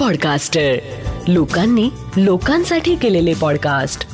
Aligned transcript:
Podcaster 0.00 0.74
लोकांनी 1.28 1.90
लोकांसाठी 2.16 2.96
केलेले 2.96 3.34
पॉडकास्ट 3.34 4.08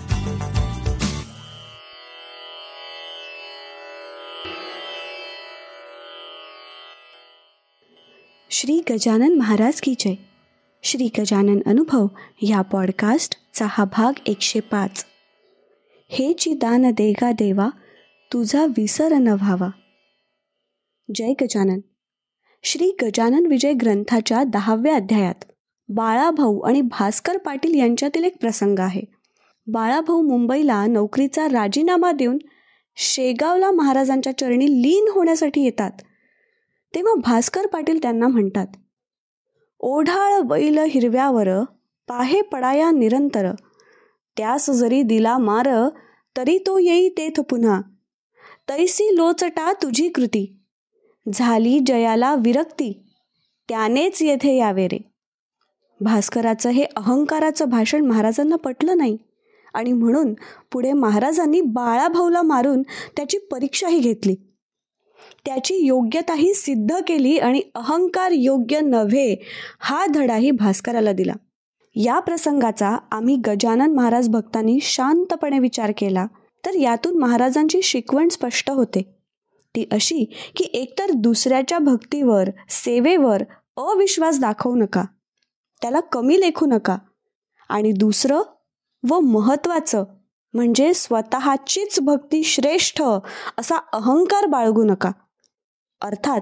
श्री 8.50 8.80
गजानन 8.90 9.34
महाराज 9.34 9.80
की 9.80 9.94
जय. 9.98 10.14
श्री 10.82 11.08
गजानन 11.18 11.58
अनुभव 11.66 12.06
या 12.42 12.60
पॉडकास्टचा 12.60 13.66
हा 13.68 13.84
भाग 13.84 14.12
एकशे 14.26 14.60
पाच. 14.60 15.06
हे 16.10 16.32
ची 16.32 16.54
दान 16.54 16.90
देगा 16.90 17.32
देवा 17.32 17.68
तुझा 18.32 18.64
विसर 18.64 19.12
न 19.12 19.28
व्हावा. 19.28 19.68
जय 21.14 21.32
गजानन. 21.42 21.80
श्री 22.62 22.96
गजानन 23.02 23.46
विजय 23.46 23.72
ग्रंथाच्या 23.72 24.42
दहाव्या 24.42 24.96
अध्यायात. 24.96 25.44
बाळाभाऊ 25.94 26.60
आणि 26.60 26.80
भास्कर 26.80 27.36
पाटील 27.36 27.78
यांच्यातील 27.78 28.24
एक 28.24 28.36
प्रसंग 28.40 28.78
आहे. 28.78 29.02
बाळाभाऊ 29.66 30.22
मुंबईला 30.22 30.86
नोकरीचा 30.86 31.46
राजीनामा 31.46 32.12
देऊन 32.12 32.38
शेगावला 32.96 33.70
महाराजांच्या 33.70 34.38
चरणी 34.38 34.66
लीन 34.66 35.10
होण्यासाठी 35.14 35.64
येतात. 35.64 35.90
तेव्हा 36.94 37.14
भास्कर 37.14 37.66
पाटील 37.66 37.98
त्यांना 38.02 38.28
म्हणतात 38.28 38.66
ओढाळ 39.80 40.40
बैल 40.40 40.78
हिरव्यावर 40.78 41.48
पाहे 42.08 42.42
पडाया 42.42 42.90
निरंतर. 42.90 43.50
त्यास 44.36 44.70
जरी 44.70 45.02
दिला 45.02 45.38
मार 45.38 45.68
तरी 46.36 46.58
तो 46.58 46.78
येई 46.78 47.08
तेथ 47.08 47.40
पुन्हा. 47.40 47.80
तैसी 48.68 49.16
लोचटा 49.16 49.72
तुझी 49.72 50.08
कृती. 50.08 50.58
झाली 51.32 51.78
जयाला 51.86 52.34
विरक्ती. 52.34 53.02
त्यानेच 53.68 54.22
येथे 54.22 54.56
यावे 54.56 54.86
रे. 54.86 55.11
भास्कराचं 56.02 56.70
हे 56.70 56.84
अहंकाराचं 56.96 57.68
भाषण 57.68 58.04
महाराजांना 58.06 58.56
पटलं 58.56 58.96
नाही. 58.96 59.16
आणि 59.74 59.92
म्हणून 59.92 60.34
पुढे 60.72 60.92
महाराजांनी 60.92 61.60
बाळाभाऊला 61.60 62.42
मारून 62.42 62.82
त्याची 63.16 63.38
परीक्षाही 63.38 63.98
घेतली. 63.98 64.34
त्याची 65.46 65.74
योग्यताही 65.74 66.54
सिद्ध 66.54 66.94
केली 67.08 67.38
आणि 67.38 67.60
अहंकार 67.74 68.30
योग्य 68.30 68.80
नव्हे 68.80 69.44
हा 69.80 70.06
धडाही 70.06 70.50
भास्कराला 70.50 71.12
दिला. 71.12 71.32
या 71.96 72.18
प्रसंगाचा 72.18 72.96
आम्ही 73.10 73.36
गजानन 73.36 73.94
महाराज 73.94 74.28
भक्तांनी 74.28 74.78
शांतपणे 74.82 75.58
विचार 75.58 75.92
केला 75.98 76.26
तर 76.66 76.74
यातून 76.74 77.18
महाराजांची 77.18 77.82
शिकवण 77.82 78.28
स्पष्ट 78.28 78.70
होते. 78.70 79.02
ती 79.74 79.84
अशी 79.92 80.24
की 80.56 80.64
एकतर 80.72 81.10
दुसऱ्याच्या 81.10 81.78
भक्तीवर 81.78 82.48
सेवेवर 82.70 83.42
अविश्वास 83.76 84.40
दाखवू 84.40 84.76
नका. 84.76 85.04
त्याला 85.82 86.00
कमी 86.00 86.40
लेखू 86.40 86.66
नका. 86.66 86.98
आणि 87.68 87.92
दुसरं 87.92 88.42
व 89.08 89.20
महत्त्वाचं 89.20 90.04
म्हणजे 90.54 90.94
स्वतःचीच 90.94 92.00
भक्ती 92.00 92.44
श्रेष्ठ 92.44 93.02
असा 93.58 93.76
अहंकार 93.92 94.46
बाळगू 94.46 94.84
नका. 94.84 95.10
अर्थात 96.00 96.40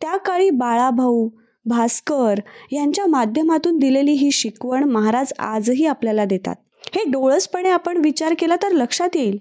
त्या 0.00 0.16
काळी 0.16 0.50
बाळाभाऊ 0.50 1.28
भास्कर 1.64 2.34
यांच्या 2.72 3.06
माध्यमातून 3.06 3.78
दिलेली 3.78 4.12
ही 4.12 4.30
शिकवण 4.30 4.84
महाराज 4.84 5.32
आजही 5.38 5.86
आपल्याला 5.86 6.24
देतात. 6.24 6.54
हे 6.94 7.10
डोळसपणे 7.10 7.68
आपण 7.68 7.96
विचार 7.96 8.34
केला 8.38 8.56
तर 8.56 8.72
लक्षात 8.72 9.08
येईल. 9.14 9.38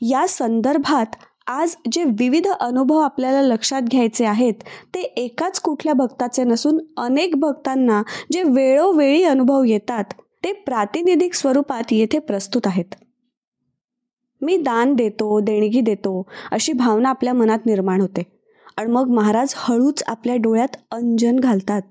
या 0.00 0.28
संदर्भात 0.28 1.16
आज 1.46 1.76
जे 1.92 2.04
विविध 2.04 2.46
अनुभव 2.60 2.98
आपल्याला 2.98 3.42
लक्षात 3.42 3.82
घ्यायचे 3.82 4.24
आहेत 4.24 4.54
ते 4.94 5.00
एकाच 5.00 5.60
कुठल्या 5.60 5.94
भक्ताचे 5.94 6.44
नसून 6.44 6.78
अनेक 6.96 7.36
भक्तांना 7.36 8.02
जे 8.32 8.42
वेळोवेळी 8.42 9.22
अनुभव 9.22 9.64
येतात 9.64 10.04
ते 10.44 10.52
प्रातिनिधिक 10.52 11.34
स्वरूपात 11.34 11.82
येथे 11.90 12.18
प्रस्तुत 12.18 12.66
आहेत. 12.66 12.94
मी 14.40 14.56
दान 14.56 14.94
देतो 14.94 15.40
देणगी 15.40 15.80
देतो 15.80 16.26
अशी 16.52 16.72
भावना 16.72 17.08
आपल्या 17.08 17.32
मनात 17.32 17.66
निर्माण 17.66 18.00
होते. 18.00 18.22
आणि 18.76 18.92
मग 18.92 19.08
महाराज 19.08 19.54
हळूच 19.56 20.02
आपल्या 20.06 20.36
डोळ्यात 20.36 20.76
अंजन 20.90 21.36
घालतात. 21.36 21.82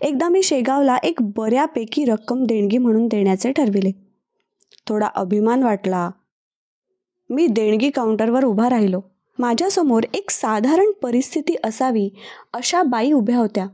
एकदा 0.00 0.28
मी 0.28 0.42
शेगावला 0.42 0.96
एक 0.96 1.22
बऱ्यापैकी 1.36 2.04
रक्कम 2.04 2.44
देणगी 2.44 2.78
म्हणून 2.78 3.06
देण्याचे 3.06 3.52
ठरविले. 3.52 3.90
थोडा 4.88 5.06
अभिमान 5.14 5.62
वाटला 5.62 6.10
मी 7.30 7.46
देणगी 7.46 7.90
काउंटरवर 7.90 8.44
उभा 8.44 8.70
राहिलो. 8.70 9.00
माझ्यासमोर 9.38 10.02
एक 10.14 10.30
साधारण 10.30 10.90
परिस्थिती 11.02 11.54
असावी 11.64 12.10
अशा 12.52 12.82
बाई 12.82 13.12
उभ्या 13.12 13.36
होत्या. 13.36 13.66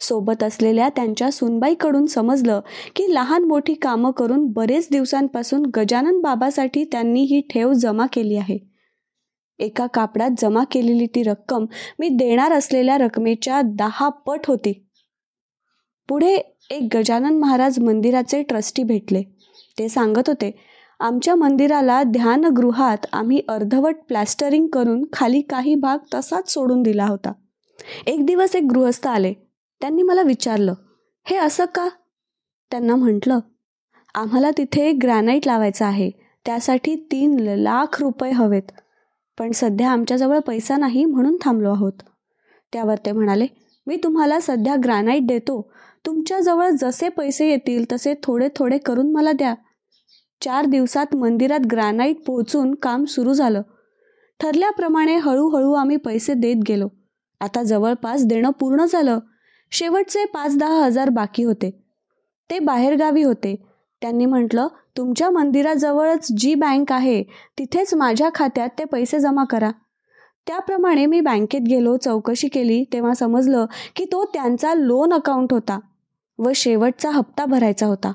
सोबत 0.00 0.42
असलेल्या 0.42 0.88
त्यांच्या 0.88 1.30
सुनबाईकडून 1.30 2.06
समजलं 2.06 2.60
की 2.96 3.14
लहान 3.14 3.44
मोठी 3.44 3.74
कामं 3.74 4.10
करून 4.10 4.46
बरेच 4.46 4.88
दिवसांपासून 4.90 5.62
गजानन 5.76 6.20
बाबासाठी 6.20 6.84
त्यांनी 6.84 7.22
ही 7.22 7.40
ठेव 7.40 7.72
जमा 7.72 8.06
केली 8.06 8.36
आहे. 8.36 8.58
एका 9.58 9.86
कापडात 9.86 10.30
जमा 10.38 10.64
केलेली 10.64 11.06
ती 11.06 11.22
रक्कम 11.22 11.66
मी 11.98 12.08
देणार 12.08 12.52
असलेल्या 12.52 12.98
रकमेच्या 12.98 13.60
दहा 13.64 14.08
पट 14.08 14.40
होती. 14.48 14.86
पुढे 16.08 16.36
एक 16.70 16.96
गजानन 16.96 17.38
महाराज 17.38 17.78
मंदिराचे 17.78 18.42
ट्रस्टी 18.42 18.82
भेटले. 18.82 19.22
ते 19.78 19.88
सांगत 19.88 20.28
होते 20.28 20.71
आमच्या 21.02 21.34
मंदिराला 21.34 22.02
ध्यानगृहात 22.02 23.06
आम्ही 23.12 23.42
अर्धवट 23.48 23.94
प्लॅस्टरिंग 24.08 24.66
करून 24.66 25.04
खाली 25.12 25.40
काही 25.40 25.74
भाग 25.74 25.98
तसाच 26.14 26.50
सोडून 26.50 26.82
दिला 26.82 27.06
होता. 27.06 27.32
एक 28.06 28.26
दिवस 28.26 28.56
एक 28.56 28.62
गृहस्थ 28.62 29.06
आले. 29.06 29.34
त्यांनी 29.80 30.02
मला 30.02 30.22
विचारलं 30.22 30.74
हे 31.24 31.36
असं 31.36 31.64
का? 31.64 31.88
त्यांना 32.70 32.96
म्हटलं 32.96 33.38
आम्हाला 34.14 34.50
तिथे 34.50 34.92
ग्रॅनाईट 34.92 35.46
लावायचं 35.46 35.84
आहे. 35.84 36.10
त्यासाठी 36.46 36.94
तीन 36.94 37.40
लाख 37.40 38.02
रुपये 38.02 38.30
हवेत. 38.30 38.72
पण 39.38 39.50
सध्या 39.50 39.90
आमच्याजवळ 39.90 40.38
पैसा 40.38 40.76
नाही 40.76 41.04
म्हणून 41.04 41.36
थांबलो 41.40 41.70
आहोत. 41.70 42.02
त्यावर 42.72 42.94
ते 43.06 43.12
म्हणाले 43.12 43.46
मी 43.86 43.96
तुम्हाला 43.96 44.40
सध्या 44.40 44.76
ग्रॅनाईट 44.84 45.26
देतो. 45.26 45.72
तुमच्याजवळ 46.06 46.70
जसे 46.70 47.08
पैसे 47.08 47.50
येतील 47.50 47.84
तसे 47.92 48.14
थोडे 48.22 48.48
थोडे 48.56 48.78
करून 48.78 49.12
मला 49.12 49.32
द्या. 49.32 49.54
चार 50.42 50.66
दिवसात 50.66 51.14
मंदिरात 51.14 51.60
ग्रॅनाईट 51.60 52.16
पोहोचून 52.26 52.74
काम 52.74 53.04
सुरू 53.04 53.32
झालं. 53.32 53.62
ठरल्याप्रमाणे 54.40 55.16
हळूहळू 55.16 55.72
आम्ही 55.72 55.96
पैसे 55.96 56.34
देत 56.34 56.56
गेलो. 56.68 56.88
आता 57.40 57.62
जवळपास 57.62 58.24
देणं 58.24 58.50
पूर्ण 58.50 58.84
झालं. 58.84 59.18
शेवटचे 59.70 60.24
पाच 60.24 60.58
दहा 60.58 60.84
हजार 60.84 61.08
बाकी 61.08 61.42
होते. 61.42 61.84
ते 62.50 62.58
बाहेरगावी 62.58 63.22
होते. 63.22 63.66
त्यांनी 64.00 64.26
म्हटलं 64.26 64.68
तुमच्या 64.96 65.30
मंदिराजवळच 65.30 66.32
जी 66.36 66.54
बँक 66.54 66.92
आहे 66.92 67.22
तिथेच 67.58 67.94
माझ्या 67.94 68.30
खात्यात 68.34 68.68
ते 68.78 68.84
पैसे 68.84 69.18
जमा 69.18 69.44
करा. 69.44 69.70
त्याप्रमाणे 70.46 71.06
मी 71.06 71.20
बँकेत 71.20 71.60
गेलो 71.60 71.96
चौकशी 71.96 72.48
केली 72.48 72.84
तेव्हा 72.92 73.14
समजलं 73.14 73.66
की 73.96 74.04
तो 74.04 74.24
त्यांचा 74.24 74.74
लोन 74.74 75.12
अकाउंट 75.12 75.52
होता 75.52 75.80
व 76.38 76.50
शेवटचा 76.54 77.10
हप्ता 77.10 77.44
भरायचा 77.44 77.86
होता. 77.86 78.12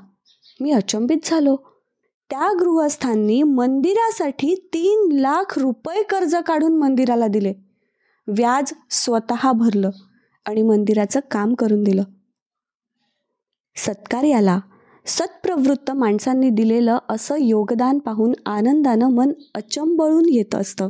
मी 0.60 0.70
अचंबित 0.70 1.16
झालो. 1.24 1.56
त्या 2.30 2.52
गृहस्थांनी 2.60 3.42
मंदिरासाठी 3.42 4.54
तीन 4.54 5.12
लाख 5.12 5.58
रुपये 5.58 6.02
कर्ज 6.02 6.36
काढून 6.46 6.76
मंदिराला 6.76 7.26
दिले. 7.26 7.54
व्याज 8.26 8.72
स्वतः 8.90 9.52
भरलं 9.52 9.90
आणि 10.46 10.62
मंदिराचं 10.62 11.20
काम 11.30 11.54
करून 11.54 11.84
दिलं. 11.84 12.02
सत्कार्याला 13.76 14.60
सत्प्रवृत्त 15.06 15.90
माणसांनी 15.90 16.50
दिलेलं 16.50 16.98
असं 17.08 17.36
योगदान 17.40 17.98
पाहून 17.98 18.32
आनंदानं 18.46 19.08
मन 19.08 19.32
अचंबळून 19.54 20.24
येत 20.28 20.54
असतं. 20.54 20.88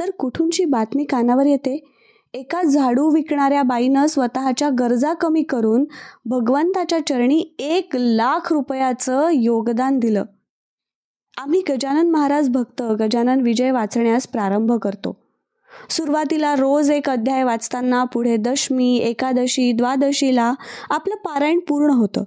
तर 0.00 0.10
कुठूनची 0.10 0.64
बातमी 0.64 1.04
कानावर 1.04 1.46
येते? 1.46 1.95
एका 2.36 2.62
झाडू 2.62 3.14
विकणाऱ्या 3.14 3.62
बाईनं 3.62 4.06
स्वतःच्या 4.06 4.70
गरजा 4.78 5.12
कमी 5.12 5.42
करून 5.42 5.84
भगवंताच्या 6.24 7.06
चरणी 7.06 7.54
एक 7.58 7.88
लाख 7.94 8.52
रुपयाचं 8.52 9.28
योगदान 9.32 9.98
दिलं. 9.98 10.24
आम्ही 11.36 11.62
गजानन 11.68 12.10
महाराज 12.10 12.48
भक्त 12.48 12.82
गजानन 12.82 13.40
विजय 13.40 13.70
वाचण्यास 13.70 14.26
प्रारंभ 14.26 14.72
करतो. 14.72 15.16
सुरुवातीला 15.90 16.54
रोज 16.54 16.90
एक 16.90 17.10
अध्याय 17.10 17.44
वाचताना 17.44 18.04
पुढे 18.04 18.36
दशमी 18.36 18.96
एकादशी 18.96 19.72
द्वादशीला 19.72 20.54
आपलं 20.90 21.14
पारायण 21.14 21.58
पूर्ण 21.58 21.90
होतं. 21.90 22.24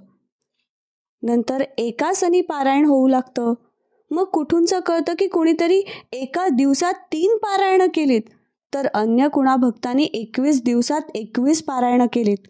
नंतर 1.22 1.64
एका 1.78 2.12
सणी 2.14 2.40
पारायण 2.40 2.84
होऊ 2.84 3.08
लागतं. 3.08 3.54
मग 4.10 4.24
कुठूनचं 4.24 4.80
कळतं 4.80 5.12
की 5.18 5.28
कोणीतरी 5.28 5.82
एका 6.12 6.48
दिवसात 6.48 6.94
तीन 6.94 7.36
पारायणं 7.36 7.86
केलीत? 7.94 8.22
तर 8.74 8.86
अन्य 8.86 9.28
कुणा 9.28 9.56
भक्तांनी 9.56 10.04
एकवीस 10.04 10.62
दिवसात 10.64 11.10
एकवीस 11.14 11.62
पारायणं 11.62 12.06
केलीत. 12.12 12.48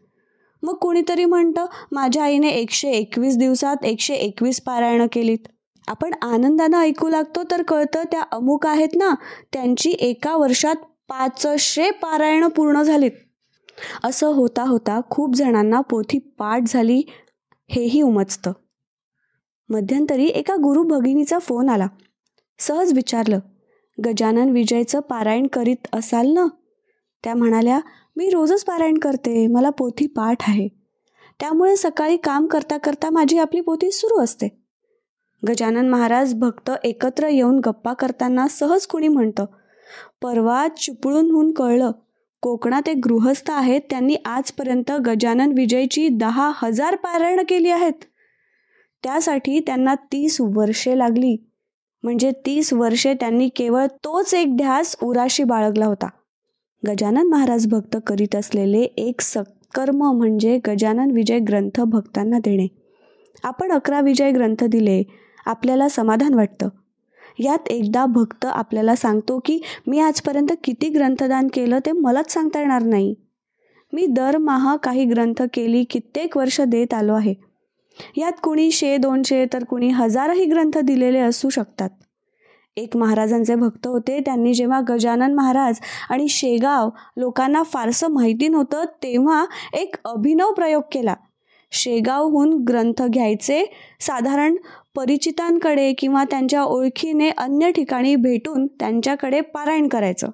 मग 0.62 0.74
कुणीतरी 0.74 1.24
म्हणतं 1.24 1.66
माझ्या 1.92 2.24
आईने 2.24 2.48
एकशे 2.48 2.90
एकवीस 2.90 3.36
दिवसात 3.36 3.84
एकशे 3.84 4.14
एकवीस 4.14 4.60
पारायणं 4.60 5.06
केलीत. 5.12 5.48
आपण 5.88 6.14
आनंदानं 6.22 6.78
ऐकू 6.78 7.08
लागतो 7.08 7.42
तर 7.50 7.62
कळतं 7.62 8.02
त्या 8.02 8.22
अमुक 8.32 8.66
आहेत 8.66 8.88
ना 8.94 9.14
त्यांची 9.52 9.90
एका 9.90 10.36
वर्षात 10.36 10.74
पाचशे 11.08 11.90
पारायणं 11.90 12.48
पूर्ण 12.48 12.82
झालीत. 12.82 13.10
असं 14.04 14.26
होता 14.26 14.62
होता 14.62 15.00
खूप 15.10 15.34
जणांना 15.34 15.80
पोथी 15.80 16.18
पाठ 16.18 16.62
झाली 16.66 17.02
हेही 17.68 18.02
उमजतं. 18.02 18.52
मध्यंतरी 19.68 20.26
एका 20.26 20.54
गुरु 20.54 20.82
भगिनीचा 20.82 21.38
फोन 21.38 21.68
आला. 21.68 21.86
सहज 22.58 22.92
विचारलं 22.92 23.38
गजानन 24.04 24.50
विजयचं 24.50 25.00
पारायण 25.00 25.46
करीत 25.46 25.86
असाल 25.92 26.28
ना? 26.28 26.46
त्या 27.24 27.34
म्हणाल्या 27.34 27.80
मी 28.16 28.30
रोजच 28.30 28.64
पारायण 28.64 28.98
करते. 28.98 29.46
मला 29.46 29.70
पोथी 29.70 30.06
पाठ 30.06 30.36
आहे. 30.48 30.68
त्यामुळे 31.40 31.76
सकाळी 31.76 32.16
काम 32.16 32.46
करता 32.46 32.78
करता 32.78 33.10
माझी 33.10 33.38
आपली 33.38 33.60
पोथी 33.60 33.90
सुरू 33.90 34.20
असते. 34.20 34.62
गजानन 35.48 35.88
महाराज 35.88 36.34
भक्त 36.34 36.70
एकत्र 36.84 37.28
येऊन 37.28 37.58
गप्पा 37.58 37.92
करताना 37.92 38.48
सहज 38.48 38.86
कुणी 38.86 39.08
म्हणतं 39.08 39.44
परवा 40.22 40.68
चिपळूनहून 40.68 41.52
कळलं. 41.52 41.90
कोकणात 42.40 42.88
एक 42.88 43.00
गृहस्थ 43.04 43.50
आहेत. 43.50 43.80
त्यांनी 43.90 44.16
आजपर्यंत 44.24 44.92
गजानन 44.92 45.52
विजयची 45.56 46.08
दहा 46.08 46.52
हजार 46.54 46.96
पारायणं 46.96 47.42
केली 47.48 47.68
आहेत. 47.68 48.04
त्यासाठी 49.02 49.60
त्यांना 49.60 49.94
तीस 49.94 50.40
वर्षे 50.40 50.98
लागली. 50.98 51.49
म्हणजे 52.02 52.30
तीस 52.46 52.72
वर्षे 52.72 53.14
त्यांनी 53.14 53.48
केवळ 53.48 53.86
तोच 53.86 54.34
एक 54.34 54.56
ध्यास 54.56 54.96
उराशी 55.02 55.44
बाळगला 55.44 55.86
होता. 55.86 56.08
गजानन 56.88 57.28
महाराज 57.28 57.66
भक्त 57.66 57.96
करीत 58.06 58.36
असलेले 58.36 58.80
एक 58.80 59.20
सत्कर्म 59.20 60.02
म्हणजे 60.02 60.60
गजानन 60.66 61.10
विजय 61.10 61.38
ग्रंथ 61.38 61.80
भक्तांना 61.80 62.38
देणे. 62.38 62.66
आपण 63.42 63.72
अकरा 63.72 64.00
विजय 64.00 64.30
ग्रंथ 64.30 64.64
दिले 64.64 65.02
आपल्याला 65.46 65.88
समाधान 65.88 66.34
वाटतं. 66.34 66.68
यात 67.38 67.68
एकदा 67.68 68.06
भक्त 68.06 68.46
आपल्याला 68.46 68.94
सांगतो 68.94 69.40
की 69.44 69.60
मी 69.86 70.00
आजपर्यंत 70.00 70.48
किती 70.64 70.88
ग्रंथदान 70.88 71.48
केलं 71.54 71.78
ते 71.78 71.92
मलाच 71.92 72.32
सांगता 72.32 72.60
येणार 72.60 72.82
नाही. 72.82 73.14
मी 73.92 74.06
दरमहा 74.06 74.76
काही 74.76 75.04
ग्रंथ 75.04 75.42
केली 75.54 75.84
कित्येक 75.84 76.36
वर्ष 76.36 76.60
देत 76.60 76.94
आलो 76.94 77.14
आहे. 77.14 77.34
यात 78.16 78.32
कुणी 78.42 78.70
शे 78.70 78.96
दोनशे 78.96 79.46
तर 79.52 79.64
कुणी 79.64 79.88
हजारही 79.88 80.44
ग्रंथ 80.44 80.78
दिलेले 80.78 81.18
असू 81.18 81.48
शकतात. 81.48 81.90
एक 82.76 82.96
महाराजांचे 82.96 83.54
भक्त 83.54 83.86
होते 83.86 84.20
त्यांनी 84.20 84.54
जेव्हा 84.54 84.80
गजानन 84.88 85.34
महाराज 85.34 85.80
आणि 86.10 86.28
शेगाव 86.28 86.90
लोकांना 87.16 87.62
फारसं 87.62 88.08
माहिती 88.08 88.48
नव्हतं 88.48 88.84
तेव्हा 88.84 89.44
एक 89.72 89.96
अभिनव 90.04 90.52
प्रयोग 90.52 90.82
केला. 90.92 91.14
शेगावहून 91.72 92.64
ग्रंथ 92.68 93.02
घ्यायचे 93.02 93.64
साधारण 94.00 94.56
परिचितांकडे 94.94 95.92
किंवा 95.92 96.24
त्यांच्या 96.24 96.62
ओळखीने 96.62 97.30
अन्य 97.30 97.70
ठिकाणी 97.70 98.16
भेटून 98.16 98.66
त्यांच्याकडे 98.66 99.40
पारायण 99.40 99.88
करायचं. 99.88 100.28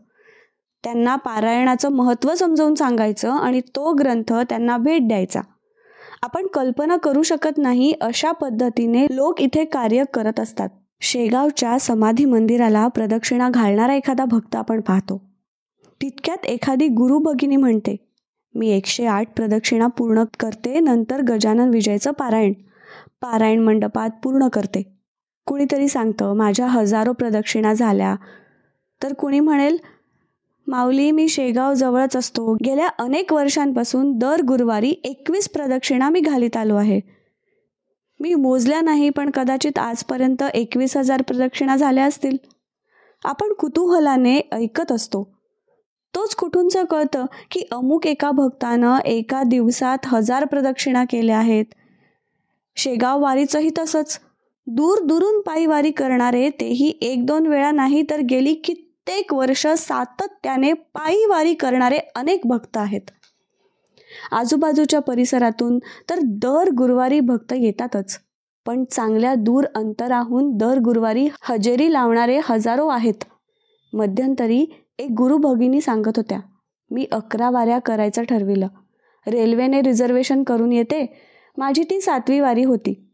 त्यांना 0.85 1.17
पारायणाचं 1.17 1.89
महत्त्व 1.89 2.35
समजावून 2.35 2.75
सांगायचं 2.75 3.31
आणि 3.31 3.61
तो 3.61 3.93
ग्रंथ 3.93 4.33
त्यांना 4.33 4.77
भेट 4.77 5.09
द्यायचा. 5.09 5.41
आपण 6.23 6.47
कल्पना 6.47 6.97
करू 6.97 7.23
शकत 7.23 7.59
नाही 7.59 7.95
अशा 8.01 8.33
पद्धतीने 8.33 9.07
लोक 9.11 9.41
इथे 9.41 9.65
कार्य 9.65 10.05
करत 10.15 10.41
असतात. 10.41 10.69
शेगावच्या 11.01 11.79
समाधी 11.79 12.25
मंदिराला 12.25 12.89
प्रदक्षिणा 12.89 13.51
घालणारा 13.51 13.95
एखादा 13.95 14.25
भक्त 14.25 14.57
आपण 14.57 14.81
पाहतो. 14.81 15.31
तितक्यात 16.03 16.47
एखादी 16.47 16.89
गुरु 16.89 17.19
भगिनी 17.19 17.57
म्हणते 17.57 17.97
मी 18.55 18.69
एकशे 18.69 19.07
आठ 19.07 19.27
प्रदक्षिणा 19.37 19.87
पूर्ण 19.87 20.25
करते 20.41 20.81
नंतर 20.81 21.23
गजानन 21.23 21.69
विजयचं 21.69 22.11
पारायण. 22.11 22.53
पारायण 23.21 23.61
मंडपात 23.61 24.11
पूर्ण 24.25 24.49
करते. 24.49 24.97
कुणीतरी 25.47 25.89
सांगतं 25.89 26.37
माझ्या 26.37 26.67
हजारो 26.67 27.13
प्रदक्षिणा 27.13 27.73
झाल्या. 27.73 28.17
तर 29.03 29.13
कुणी 29.13 29.41
म्हणेल 29.41 29.77
माऊली 30.67 31.11
मी 31.11 31.29
शेगाव 31.29 31.75
जवळच 31.75 32.17
असतो. 32.17 32.55
गेल्या 32.55 32.89
अनेक 32.99 33.33
वर्षांपासून 33.33 34.19
दर 34.19 34.43
गुरुवारी 34.43 34.95
एकवीस 35.05 35.49
प्रदक्षिणा 35.49 36.09
मी 36.09 36.21
घालीत 36.21 36.57
आलो 36.57 36.77
आहे. 36.77 37.01
मी 38.21 38.35
मोजल्या 38.35 38.81
नाही 38.81 39.11
पण 39.11 39.31
कदाचित 39.31 39.79
आजपर्यंत 39.79 40.43
एकवीस 40.55 40.97
हजार 40.97 41.23
प्रदक्षिणा 41.23 41.77
झाल्या 41.77 42.05
असतील. 42.05 42.37
आपण 43.25 43.53
कुतूहलाने 43.53 44.41
ऐकत 44.53 44.93
असतो. 44.93 45.37
तोच 46.15 46.35
कुठूनचं 46.35 46.85
कळतं 46.85 47.25
की 47.51 47.63
अमुक 47.73 48.07
एका 48.07 48.31
भक्तानं 48.31 48.99
एका 48.99 49.43
दिवसात 49.43 49.99
हजार 50.07 50.45
प्रदक्षिणा 50.45 51.05
केल्या 51.05 51.39
आहेत. 51.39 51.65
शेगाव 52.77 53.23
वारीचंही 53.23 53.71
तसंच. 53.79 54.21
दूर 54.67 54.99
दुरून 55.05 55.41
पायी 55.41 55.67
वारी 55.67 55.91
करणारे 55.91 56.51
तेही 56.51 56.99
एक 57.01 57.27
दोन 57.27 57.47
वेळा 57.47 57.71
नाही 57.71 58.03
तर 58.11 58.21
गेली 58.21 58.55
कित्येक 59.07 59.35
वर्ष 59.35 59.67
सातत्याने 59.67 60.73
पायीवारी 60.73 61.55
करणारे 61.55 61.99
अनेक 62.15 62.41
भक्त 62.45 62.77
आहेत. 62.77 63.01
आजूबाजूच्या 64.33 65.01
परिसरातून 65.01 65.79
तर 66.11 66.19
दर 66.23 66.71
गुरुवारी 66.71 67.21
भक्त 67.21 67.53
येतातच. 67.53 68.19
पण 68.67 68.85
चांगल्या 68.85 69.35
दूर 69.35 69.65
अंतराहून 69.75 70.57
दर 70.57 70.79
गुरुवारी 70.79 71.29
हजेरी 71.43 71.93
लावणारे 71.93 72.41
हजारो 72.45 72.89
आहेत. 72.89 73.25
मध्यंतरी 73.93 74.67
एक 74.99 75.11
गुरु 75.11 75.37
भगिनी 75.37 75.81
सांगत 75.81 76.17
होत्या 76.17 76.41
मी 76.91 77.07
अकरा 77.13 77.51
वाऱ्या 77.51 77.79
करायचं 77.79 78.25
ठरविलं. 78.25 78.69
रेल्वेने 79.27 79.83
रिझर्वेशन 79.83 80.43
करून 80.43 80.73
येते. 80.73 81.21
माझी 81.57 81.83
ती 81.83 82.01
सातवी 82.01 82.41
वारी 82.41 82.65
होती. 82.65 83.09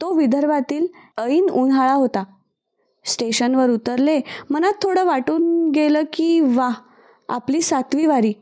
तो 0.00 0.14
विदर्भातील 0.14 0.86
ऐन 1.18 1.46
उन्हाळा 1.50 1.94
होता. 1.94 2.24
स्टेशनवर 3.04 3.70
उतरले 3.70 4.20
मनात 4.50 4.72
थोडं 4.82 5.04
वाटून 5.04 5.70
गेलं 5.70 6.02
की 6.12 6.40
वा 6.40 6.70
आपली 7.28 7.60
सातवी 7.60 8.06
वारी. 8.06 8.32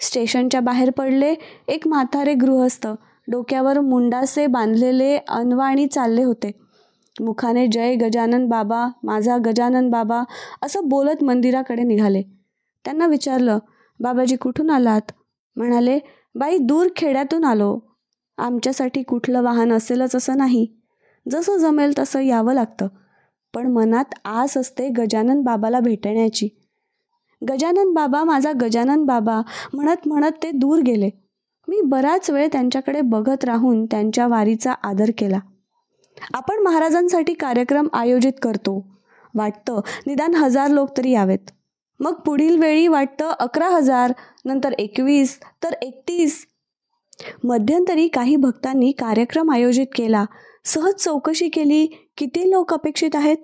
स्टेशनच्या 0.00 0.60
बाहेर 0.60 0.90
पडले 0.90 1.34
एक 1.68 1.88
म्हातारे 1.88 2.34
गृहस्थ. 2.34 2.88
डोक्यावर 3.28 3.80
मुंडासे 3.80 4.46
बांधलेले 4.46 5.16
अनवाणी 5.16 5.86
चालले 5.86 6.22
होते. 6.22 6.50
मुखाने 7.20 7.66
जय 7.66 7.94
गजानन 7.94 8.48
बाबा 8.48 8.88
माझा 9.02 9.36
गजानन 9.36 9.90
बाबा 9.90 10.22
असं 10.62 10.88
बोलत 10.88 11.24
मंदिराकडे 11.24 11.82
निघाले. 11.82 12.22
त्यांना 12.84 13.06
विचारलं 13.06 13.58
बाबाजी 14.00 14.36
कुठून 14.36 14.70
आलात? 14.70 15.00
म्हणाले 15.56 15.98
बाई 16.34 16.58
दूर 16.58 16.86
खेड्यातून 16.96 17.44
आलो. 17.44 17.78
आमच्यासाठी 18.38 19.02
कुठलं 19.02 19.42
वाहन 19.42 19.72
असेलच 19.72 20.16
असं 20.16 20.36
नाही. 20.36 20.66
जसं 21.30 21.56
जमेल 21.56 21.92
तसं 21.98 22.20
यावं 22.20 22.54
लागतं. 22.54 22.88
पण 23.54 23.66
मनात 23.66 24.14
आस 24.24 24.56
असते 24.56 24.88
गजानन 24.88 25.42
बाबाला 25.42 25.80
भेटण्याची. 25.80 26.48
गजानन 27.42 27.92
बाबा 27.92 28.24
माझा 28.24 28.52
गजानन 28.60 29.04
बाबा 29.04 29.40
म्हणत 29.74 30.08
म्हणत 30.08 30.42
ते 30.42 30.50
दूर 30.50 30.78
गेले. 30.78 31.10
मी 31.68 31.80
बराच 31.84 32.30
वेळ 32.30 32.48
त्यांच्याकडे 32.52 33.00
बघत 33.00 33.44
राहून 33.44 33.84
त्यांच्या 33.84 34.26
वारीचा 34.26 34.72
आदर 34.72 35.10
केला. 35.18 35.38
आपण 36.34 36.62
महाराजांसाठी 36.62 37.34
कार्यक्रम 37.34 37.88
आयोजित 37.92 38.32
करतो. 38.42 38.98
वाटतं 39.34 39.80
निदान 40.06 40.34
हजार 40.34 40.70
लोक 40.70 40.96
तरी 40.96 41.10
यावेत. 41.10 41.50
मग 42.00 42.14
पुढील 42.14 42.58
वेळी 42.58 42.86
वाटतं 42.88 43.28
अकरा 43.28 43.68
हजार 43.68 44.12
नंतर 44.44 44.72
एकवीस 44.72 45.38
तर 45.64 45.72
एकतीस. 45.82 46.46
मध्यंतरी 47.44 48.08
काही 48.08 48.36
भक्तांनी 48.36 48.92
कार्यक्रम 48.92 49.50
आयोजित 49.50 49.86
केला. 49.94 50.24
सहज 50.64 50.94
चौकशी 50.94 51.48
केली 51.48 52.09
किती 52.20 52.50
लोक 52.50 52.74
अपेक्षित 52.74 53.10
आहेत? 53.14 53.36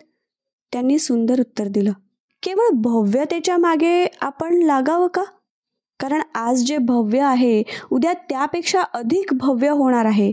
त्यांनी 0.73 0.99
सुंदर 0.99 1.41
उत्तर 1.41 1.65
दिलं. 1.69 1.93
केवळ 2.43 2.69
भव्यतेच्या 2.75 3.57
मागे 3.57 4.07
आपण 4.21 4.63
लागावं 4.63 5.07
का? 5.07 5.23
कारण 6.01 6.23
आज 6.35 6.65
जे 6.65 6.79
भव्य 6.79 7.21
आहे 7.21 7.63
उद्या 7.91 8.13
त्यापेक्षा 8.13 8.81
अधिक 8.81 9.27
भव्य 9.33 9.69
होणार 9.69 10.05
आहे. 10.05 10.33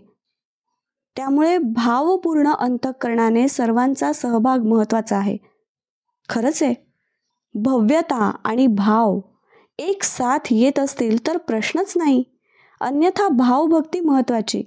त्यामुळे 1.15 1.57
भावपूर्ण 1.57 2.53
अंतःकरणाने 2.53 3.47
सर्वांचा 3.47 4.13
सहभाग 4.13 4.59
महत्त्वाचा 4.59 5.17
आहे. 5.17 5.37
खरंच 6.29 6.63
आहे. 6.63 6.73
भव्यता 7.53 8.37
आणि 8.43 8.67
भाव 8.67 9.19
एक 9.79 10.03
साथ 10.03 10.39
येत 10.51 10.79
असतील 10.79 11.27
तर 11.27 11.37
प्रश्नच 11.37 11.93
नाही. 11.95 12.23
अन्यथा 12.81 13.27
भावभक्ती 13.27 13.99
महत्त्वाची. 13.99 14.63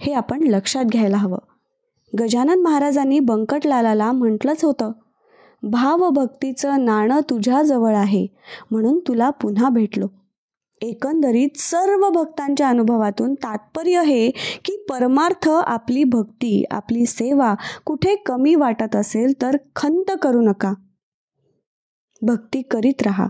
हे 0.00 0.12
आपण 0.12 0.42
लक्षात 0.42 0.84
घ्यायला 0.84 1.16
हवं. 1.16 1.38
गजानन 2.18 2.60
महाराजांनी 2.60 3.20
बंकटलालाला 3.20 4.12
म्हटलंच 4.12 4.64
होतं 4.64 4.92
भावभक्तीचं 5.62 6.84
नाणं 6.84 7.20
तुझ्याजवळ 7.20 7.94
आहे 7.94 8.26
म्हणून 8.70 8.98
तुला 9.08 9.30
पुन्हा 9.30 9.68
भेटलो. 9.68 10.06
एकंदरीत 10.80 11.48
सर्व 11.56 12.08
भक्तांच्या 12.10 12.68
अनुभवातून 12.68 13.34
तात्पर्य 13.34 14.02
हे 14.02 14.30
की 14.64 14.84
परमार्थ 14.90 15.48
आपली 15.48 16.04
भक्ती 16.04 16.64
आपली 16.70 17.06
सेवा 17.06 17.54
कुठे 17.84 18.14
कमी 18.16 18.54
वाटत 18.54 18.96
असेल 18.96 19.42
तर 19.42 19.56
खंत 19.76 20.10
करू 20.22 20.40
नका. 20.40 20.74
भक्ती 22.22 22.62
करीत 22.62 23.02
राहा. 23.02 23.26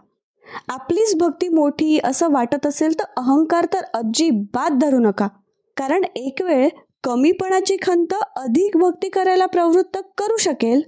आपलीच 0.69 1.17
भक्ती 1.21 1.49
मोठी 1.49 1.99
असं 2.05 2.29
वाटत 2.31 2.67
असेल 2.67 2.99
तर 2.99 3.05
अहंकार 3.17 3.65
तर 3.65 3.85
अजिबात 3.95 4.71
धरू 4.71 4.99
नका. 4.99 5.29
कारण 5.77 6.05
एक 6.17 6.43
वेळ 6.43 6.69
कमीपणाची 7.05 7.77
खंत 7.83 8.15
अधिक 8.37 8.77
भक्ती 8.77 9.09
करायला 9.09 9.47
प्रवृत्त 9.47 9.99
करू 10.19 10.37
शकेल 10.37 10.83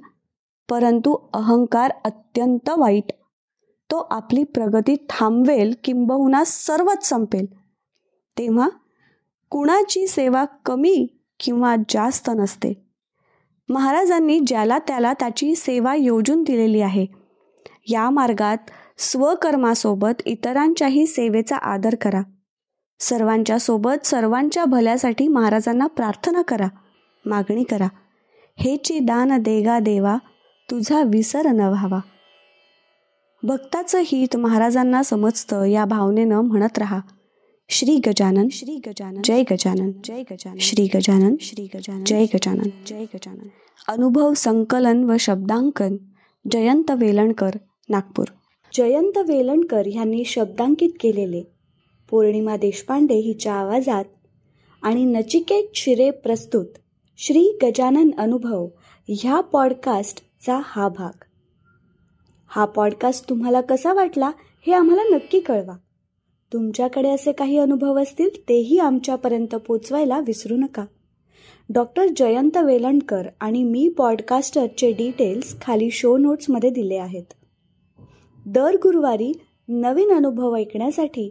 परंतु 0.69 1.17
अहंकार 1.35 1.90
अत्यंत 2.05 2.71
वाईट. 2.76 3.12
तो 3.90 4.09
आपली 4.11 4.45
प्रगती 4.45 4.97
थांबवेल 5.11 5.75
किंबहुना 5.85 6.45
सर्वच 6.45 7.09
संपेल. 7.09 7.47
तेव्हा 8.38 8.69
कुणाची 9.50 10.07
सेवा 10.07 10.45
कमी 10.45 11.07
किंवा 11.40 11.76
जास्त 11.88 12.31
नसते. 12.31 12.87
महाराजांनी 13.69 14.40
ज्याला 14.47 14.79
त्याला 14.79 15.12
त्याची 15.12 15.55
सेवा 15.55 15.95
योजून 15.95 16.43
दिलेली 16.43 16.81
आहे 16.81 17.07
या 17.88 18.11
मार्गात 18.11 18.59
स्वकर्मासोबत 18.99 20.23
इतरांच्याही 20.26 21.07
सेवेचा 21.07 21.57
आदर 21.57 21.95
करा. 21.95 22.21
सर्वांच्या 23.00 23.59
सोबत 23.59 24.07
सर्वांच्या 24.07 24.64
भल्यासाठी 24.64 25.28
महाराजांना 25.28 25.87
प्रार्थना 25.87 26.42
करा. 26.42 26.69
मागणी 27.26 27.62
करा. 27.62 27.88
हेची 28.59 28.99
दान 28.99 29.42
देगा 29.42 29.78
देवा 29.78 30.16
तुझा 30.71 31.02
विसर 31.02 31.47
न 31.47 31.61
व्हावा. 31.61 31.99
भक्ताचं 33.42 34.02
हित 34.04 34.37
महाराजांना 34.37 35.02
समजतं 35.02 35.64
या 35.64 35.85
भावनेनं 35.85 36.40
म्हणत 36.40 36.78
राहा. 36.78 37.00
श्री 37.69 38.00
गजानन 38.07 38.49
श्री 38.49 38.80
गजानन 38.87 39.23
जय 39.25 39.42
गजानन 39.42 39.90
जय 40.04 40.23
गजानन 40.23 40.59
श्री 40.59 40.88
गजानन 40.95 41.35
श्री 41.40 41.69
गजानन 41.75 42.04
जय 42.04 42.25
गजानन 42.25 42.85
जय 42.87 43.04
गजानन. 43.04 43.49
अनुभव 43.88 44.35
संकलन 44.35 45.04
व 45.04 45.16
शब्दांकन 45.21 45.97
जयंत 46.52 46.90
वेलणकर 46.90 47.50
नागपूर. 47.88 48.26
जयंत 48.75 49.19
वेलणकर 49.19 49.87
यांनी 49.87 50.25
शब्दांकित 50.25 50.90
केलेले 51.00 51.60
पौर्णिमा 52.11 52.57
देशपांडे 52.57 53.14
हिच्या 53.14 53.55
आवाजात. 53.55 54.05
आणि 54.83 55.05
नचिकेत 55.05 55.64
शिरे 55.75 56.11
प्रस्तुत 56.11 56.67
श्री 57.19 57.59
गजानन 57.62 58.11
अनुभव 58.19 58.69
ह्या 59.09 59.40
पॉडकास्टचा 59.40 60.61
हा 60.64 60.88
भाग. 60.88 61.25
हा 62.47 62.64
पॉडकास्ट 62.64 63.29
तुम्हाला 63.29 63.61
कसा 63.61 63.93
वाटला 63.93 64.31
हे 64.67 64.73
आम्हाला 64.73 65.02
नक्की 65.02 65.40
कळवा. 65.40 65.76
तुमच्याकडे 66.52 67.11
असे 67.11 67.33
काही 67.33 67.59
अनुभव 67.59 68.02
असतील 68.02 68.29
तेही 68.49 68.79
आमच्यापर्यंत 68.79 69.55
पोचवायला 69.55 70.21
विसरू 70.21 70.57
नका. 70.57 70.85
डॉक्टर 71.69 72.07
जयंत 72.17 72.57
वेलणकर 72.57 73.26
आणि 73.40 73.62
मी 73.62 73.88
पॉडकास्टरचे 73.88 74.93
डिटेल्स 74.93 75.61
खाली 75.62 75.90
शो 75.90 76.17
नोट्समध्ये 76.17 76.71
दिले 76.71 76.97
आहेत. 76.97 77.33
दर 78.47 78.75
गुरुवारी 78.75 79.33
नवीन 79.69 80.12
अनुभव 80.12 80.57
ऐकण्यासाठी 80.57 81.31